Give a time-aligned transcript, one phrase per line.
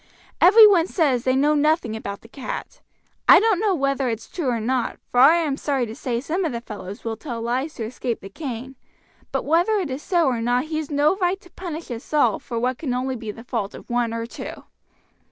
[0.41, 2.81] "Every one says they know nothing about the cat.
[3.29, 6.43] I don't know whether it's true or not, for I am sorry to say some
[6.43, 8.77] of the fellows will tell lies to escape the cane,
[9.31, 12.57] but whether it is so or not he's no right to punish us all for
[12.57, 14.63] what can only be the fault of one or two."